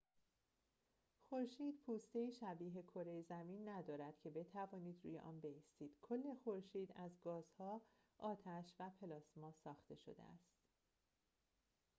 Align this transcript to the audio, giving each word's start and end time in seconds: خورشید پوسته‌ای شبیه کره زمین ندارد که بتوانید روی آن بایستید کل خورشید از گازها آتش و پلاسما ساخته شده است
خورشید 1.29 1.79
پوسته‌ای 1.85 2.31
شبیه 2.31 2.81
کره 2.83 3.21
زمین 3.21 3.69
ندارد 3.69 4.19
که 4.19 4.29
بتوانید 4.29 4.99
روی 5.03 5.19
آن 5.19 5.39
بایستید 5.41 5.97
کل 6.01 6.33
خورشید 6.43 6.91
از 6.95 7.19
گازها 7.21 7.81
آتش 8.17 8.73
و 8.79 8.89
پلاسما 8.99 9.51
ساخته 9.63 9.95
شده 9.95 10.23
است 10.23 10.53